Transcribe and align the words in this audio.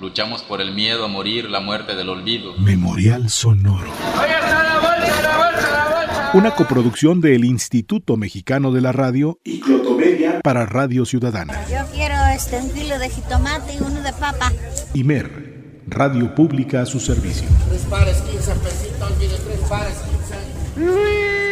Luchamos 0.00 0.42
por 0.42 0.60
el 0.60 0.74
miedo 0.74 1.04
a 1.04 1.08
morir, 1.08 1.48
la 1.48 1.60
muerte 1.60 1.94
del 1.94 2.08
olvido. 2.08 2.54
Memorial 2.58 3.30
Sonoro. 3.30 3.90
Una 6.34 6.50
coproducción 6.50 7.20
del 7.20 7.44
Instituto 7.44 8.16
Mexicano 8.16 8.72
de 8.72 8.80
la 8.80 8.90
Radio 8.90 9.38
y 9.44 9.60
Clotomedia 9.60 10.40
para 10.42 10.66
Radio 10.66 11.04
Ciudadana. 11.04 11.64
Yo 11.68 11.86
quiero 11.92 12.16
este, 12.34 12.58
un 12.58 12.70
kilo 12.70 12.98
de 12.98 13.08
jitomate 13.08 13.74
y 13.74 13.78
uno 13.78 14.02
de 14.02 14.12
papa. 14.12 14.52
Imer, 14.94 15.82
Radio 15.86 16.34
Pública 16.34 16.82
a 16.82 16.86
su 16.86 16.98
servicio. 16.98 17.46
Tres 17.68 17.82
pares, 17.82 18.16
15 18.22 18.54
pesitos, 18.56 19.12
mire, 19.18 19.36
tres 19.36 19.60
pares, 19.68 19.94
15. 20.74 21.43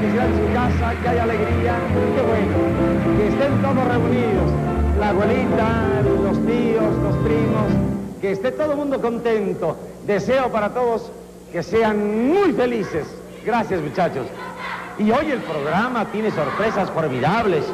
Que 0.00 0.06
en 0.06 0.14
su 0.14 0.54
casa, 0.54 0.94
que 1.02 1.08
haya 1.10 1.24
alegría, 1.24 1.74
bueno. 2.26 3.18
Que 3.18 3.28
estén 3.28 3.60
todos 3.60 3.86
reunidos. 3.86 4.50
La 4.98 5.10
abuelita, 5.10 6.02
los 6.22 6.38
tíos, 6.46 6.96
los 7.02 7.16
primos, 7.16 7.66
que 8.22 8.32
esté 8.32 8.52
todo 8.52 8.72
el 8.72 8.78
mundo 8.78 8.98
contento. 8.98 9.76
Deseo 10.06 10.50
para 10.50 10.70
todos 10.70 11.10
que 11.52 11.62
sean 11.62 12.30
muy 12.30 12.52
felices. 12.54 13.06
Gracias 13.44 13.82
muchachos. 13.82 14.26
Y 14.98 15.10
hoy 15.10 15.32
el 15.32 15.40
programa 15.40 16.06
tiene 16.06 16.30
sorpresas 16.30 16.90
formidables. 16.90 17.64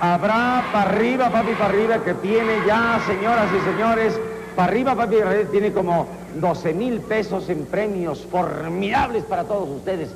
Habrá 0.00 0.64
para 0.72 0.90
arriba, 0.92 1.28
papi, 1.28 1.52
para 1.52 1.66
arriba, 1.66 1.98
que 2.02 2.14
tiene 2.14 2.60
ya, 2.66 2.98
señoras 3.06 3.48
y 3.54 3.70
señores, 3.70 4.18
para 4.56 4.68
arriba, 4.68 4.94
papi, 4.94 5.16
tiene 5.50 5.72
como 5.72 6.06
12 6.40 6.72
mil 6.72 7.00
pesos 7.00 7.50
en 7.50 7.66
premios 7.66 8.26
formidables 8.30 9.24
para 9.24 9.44
todos 9.44 9.68
ustedes. 9.68 10.10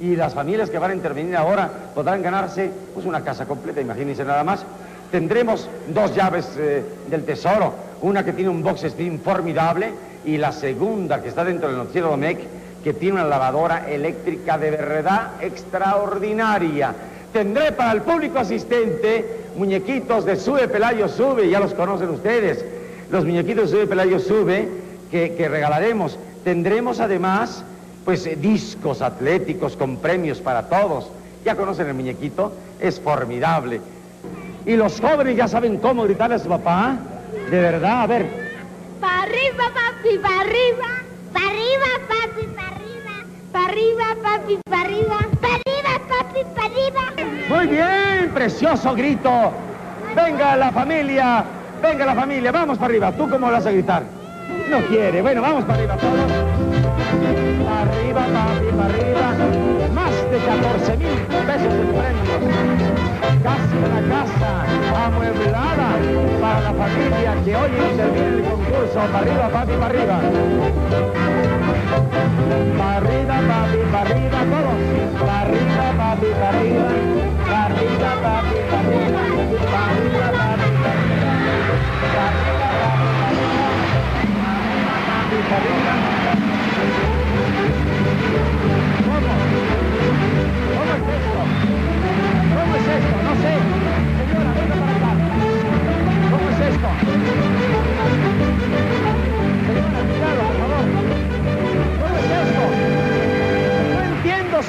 Y 0.00 0.16
las 0.16 0.34
familias 0.34 0.70
que 0.70 0.78
van 0.78 0.90
a 0.90 0.94
intervenir 0.94 1.36
ahora 1.36 1.70
podrán 1.94 2.22
ganarse 2.22 2.70
pues 2.94 3.06
una 3.06 3.22
casa 3.22 3.46
completa, 3.46 3.80
imagínense 3.80 4.24
nada 4.24 4.42
más. 4.42 4.64
Tendremos 5.10 5.68
dos 5.88 6.14
llaves 6.14 6.48
eh, 6.58 6.82
del 7.08 7.24
tesoro, 7.24 7.74
una 8.00 8.24
que 8.24 8.32
tiene 8.32 8.50
un 8.50 8.62
box 8.62 8.80
stream 8.82 9.18
formidable 9.20 9.92
y 10.24 10.38
la 10.38 10.52
segunda 10.52 11.20
que 11.20 11.28
está 11.28 11.44
dentro 11.44 11.68
del 11.68 11.76
noticiero 11.76 12.08
Domecq, 12.08 12.40
que 12.82 12.94
tiene 12.94 13.14
una 13.14 13.24
lavadora 13.24 13.88
eléctrica 13.90 14.58
de 14.58 14.70
verdad 14.70 15.32
extraordinaria. 15.40 16.94
Tendré 17.32 17.72
para 17.72 17.92
el 17.92 18.02
público 18.02 18.38
asistente 18.38 19.42
muñequitos 19.56 20.24
de 20.24 20.36
Sube 20.36 20.68
Pelayo 20.68 21.08
Sube, 21.08 21.48
ya 21.48 21.60
los 21.60 21.74
conocen 21.74 22.10
ustedes. 22.10 22.64
Los 23.10 23.24
muñequitos 23.24 23.70
de 23.70 23.76
Sube 23.76 23.86
Pelayo 23.86 24.18
Sube 24.18 24.68
que, 25.10 25.34
que 25.34 25.48
regalaremos. 25.48 26.18
Tendremos 26.44 27.00
además, 27.00 27.64
pues, 28.04 28.26
eh, 28.26 28.36
discos 28.36 29.02
atléticos 29.02 29.76
con 29.76 29.96
premios 29.96 30.40
para 30.40 30.68
todos. 30.68 31.08
Ya 31.44 31.56
conocen 31.56 31.88
el 31.88 31.94
muñequito, 31.94 32.52
es 32.80 33.00
formidable. 33.00 33.80
Y 34.64 34.76
los 34.76 35.00
jóvenes 35.00 35.36
ya 35.36 35.48
saben 35.48 35.78
cómo 35.78 36.04
gritarle 36.04 36.36
a 36.36 36.38
su 36.38 36.48
papá. 36.48 36.96
De 37.50 37.60
verdad, 37.60 38.02
a 38.02 38.06
ver. 38.06 38.26
Para 39.00 39.22
arriba, 39.22 39.64
papi, 39.74 40.18
para 40.18 40.40
arriba. 40.40 40.86
Para 41.32 41.46
arriba, 41.46 41.86
papi, 42.08 42.46
para 42.54 42.68
arriba. 42.68 43.24
Para 43.52 43.64
arriba, 43.64 44.04
papi, 44.22 44.58
para 44.64 44.82
arriba. 44.82 45.18
Para 45.40 45.54
arriba, 45.54 46.00
papi, 46.08 46.40
para 46.54 46.66
arriba. 46.66 47.02
Muy 47.48 47.66
bien, 47.66 48.30
precioso 48.32 48.94
grito. 48.94 49.52
Venga 50.14 50.56
la 50.56 50.70
familia, 50.70 51.44
venga 51.82 52.06
la 52.06 52.14
familia, 52.14 52.52
vamos 52.52 52.78
para 52.78 52.90
arriba. 52.90 53.12
¿Tú 53.12 53.28
cómo 53.28 53.50
vas 53.50 53.66
a 53.66 53.72
gritar? 53.72 54.02
No 54.68 54.80
quiere. 54.86 55.22
Bueno, 55.22 55.42
vamos 55.42 55.64
para 55.64 55.78
arriba 55.78 55.96
todos. 55.96 57.01
Arriba, 57.82 58.22
papi, 58.32 58.68
para 58.76 58.94
arriba. 58.94 59.26
Más 59.92 60.14
de 60.30 60.38
14 60.38 60.96
mil 60.98 61.18
pesos 61.48 61.74
en 61.74 61.90
premios. 61.98 62.42
Casi 63.42 63.74
una 63.76 64.00
casa 64.14 64.50
amueblada 65.04 65.88
para 66.40 66.60
la 66.60 66.72
familia 66.74 67.34
que 67.44 67.56
hoy 67.56 67.70
interviene 67.90 68.28
en 68.28 68.34
el 68.34 68.42
concurso. 68.44 69.00
Para 69.12 69.18
arriba, 69.18 69.48
papi, 69.48 69.72
para 69.72 69.86
arriba. 69.86 70.20
Para 72.78 72.96
arriba, 72.98 73.36
papi, 73.50 73.78
para 73.90 74.10
arriba, 74.10 74.38
todos. 74.52 74.78
Para 75.20 75.40
arriba, 75.40 75.84
papi, 75.98 76.26
para 76.38 76.48
arriba. 76.50 76.61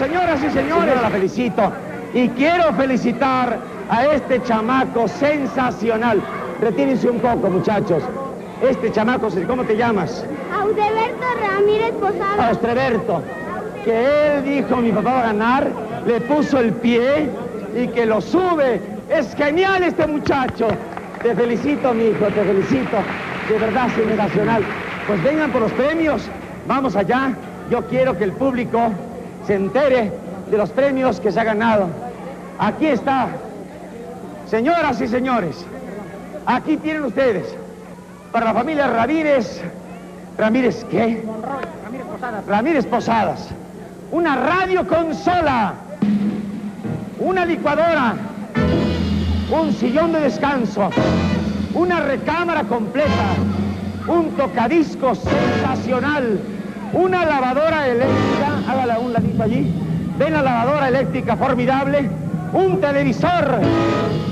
Señoras 0.03 0.43
y 0.43 0.49
señores. 0.49 1.01
la 1.01 1.09
felicito. 1.09 1.71
Y 2.13 2.27
quiero 2.29 2.73
felicitar 2.73 3.57
a 3.89 4.05
este 4.07 4.41
chamaco 4.43 5.07
sensacional. 5.07 6.21
Retírense 6.61 7.09
un 7.09 7.19
poco, 7.19 7.49
muchachos. 7.49 8.03
Este 8.61 8.91
chamaco, 8.91 9.29
¿cómo 9.47 9.63
te 9.63 9.75
llamas? 9.75 10.25
Audeberto 10.53 11.25
Ramírez 11.41 11.91
Posada. 11.93 12.49
Austreberto, 12.49 13.21
que 13.83 14.37
él 14.37 14.43
dijo 14.43 14.77
mi 14.77 14.91
papá 14.91 15.13
va 15.13 15.19
a 15.19 15.25
ganar, 15.27 15.67
le 16.05 16.21
puso 16.21 16.59
el 16.59 16.73
pie 16.73 17.29
y 17.75 17.87
que 17.87 18.05
lo 18.05 18.21
sube. 18.21 18.81
Es 19.09 19.35
genial 19.35 19.83
este 19.83 20.07
muchacho. 20.07 20.67
Te 21.21 21.35
felicito, 21.35 21.93
mi 21.93 22.05
hijo, 22.05 22.25
te 22.25 22.43
felicito. 22.43 22.97
De 23.49 23.57
verdad, 23.57 23.87
sensacional. 23.95 24.63
Pues 25.07 25.23
vengan 25.23 25.51
por 25.51 25.61
los 25.61 25.71
premios. 25.73 26.29
Vamos 26.67 26.95
allá. 26.95 27.33
Yo 27.69 27.85
quiero 27.87 28.17
que 28.17 28.25
el 28.25 28.33
público 28.33 28.91
se 29.45 29.55
entere 29.55 30.11
de 30.49 30.57
los 30.57 30.69
premios 30.69 31.19
que 31.19 31.31
se 31.31 31.39
ha 31.39 31.43
ganado. 31.43 31.87
Aquí 32.59 32.87
está. 32.87 33.27
Señoras 34.47 35.01
y 35.01 35.07
señores, 35.07 35.65
aquí 36.45 36.77
tienen 36.77 37.03
ustedes. 37.03 37.55
Para 38.31 38.47
la 38.47 38.53
familia 38.53 38.87
Ramírez. 38.87 39.61
¿Ramírez 40.37 40.85
qué? 40.89 41.23
Ramírez 41.83 42.05
Posadas. 42.07 42.47
Ramírez 42.47 42.85
Posadas. 42.85 43.49
Una 44.11 44.35
radio 44.35 44.87
consola. 44.87 45.73
Una 47.19 47.45
licuadora. 47.45 48.15
Un 49.51 49.73
sillón 49.73 50.13
de 50.13 50.21
descanso. 50.21 50.89
Una 51.73 51.99
recámara 51.99 52.63
completa. 52.63 53.35
Un 54.07 54.31
tocadiscos 54.31 55.19
sensacional. 55.19 56.39
Una 56.93 57.25
lavadora 57.25 57.87
eléctrica. 57.87 58.61
Hágala 58.67 58.99
un 58.99 59.13
ladito 59.13 59.43
allí. 59.43 59.73
Ven 60.17 60.33
la 60.33 60.41
lavadora 60.41 60.89
eléctrica 60.89 61.35
formidable. 61.35 62.09
Un 62.53 62.79
televisor. 62.79 63.59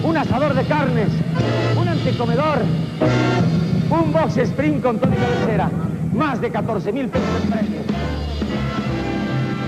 Un 0.03 0.17
asador 0.17 0.53
de 0.53 0.63
carnes. 0.65 1.09
Un 1.79 1.87
antecomedor. 1.87 2.59
Un 3.89 4.13
box 4.13 4.37
spring 4.37 4.79
con 4.79 4.99
todo 4.99 5.11
y 5.11 5.15
cabecera. 5.15 5.71
Más 6.13 6.39
de 6.39 6.51
14 6.51 6.91
mil 6.91 7.07
pesos 7.09 7.27
en 7.43 7.49
premios. 7.49 7.85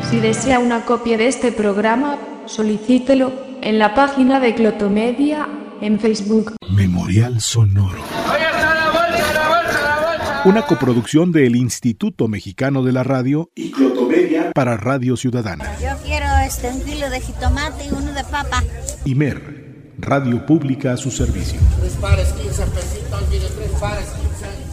Si 0.10 0.19
desea 0.19 0.60
una 0.60 0.86
copia 0.86 1.18
de 1.18 1.28
este 1.28 1.51
programa, 1.51 2.18
solicítelo 2.46 3.31
en 3.62 3.80
la 3.80 3.96
página 3.96 4.39
de 4.39 4.54
Clotomedia 4.54 5.48
en 5.81 6.00
Facebook. 6.00 6.54
Memorial 6.69 7.42
Sonoro. 7.42 8.04
Una 10.45 10.66
coproducción 10.66 11.31
del 11.31 11.56
Instituto 11.56 12.28
Mexicano 12.28 12.84
de 12.84 12.92
la 12.92 13.04
Radio 13.04 13.50
y 13.56 13.72
Clotomedia 13.72 14.51
para 14.51 14.75
Radio 14.75 15.16
Ciudadana. 15.16 15.78
Yo 15.80 15.95
quiero 16.04 16.25
este, 16.45 16.68
un 16.68 16.81
kilo 16.81 17.10
de 17.10 17.22
jitomate 17.22 17.86
y 17.86 17.92
uno 17.92 18.12
de 18.12 18.25
papa. 18.25 18.62
Imer, 19.06 19.94
Radio 20.00 20.45
Pública 20.45 20.92
a 20.92 20.98
su 20.98 21.12
servicio. 21.12 21.62
Tres 21.80 21.94
pares, 21.94 22.28
15 22.34 22.66
pesitos, 22.66 23.30
mire, 23.30 23.45
tres 23.56 23.72
pares, 23.80 24.06
15. 24.06 24.73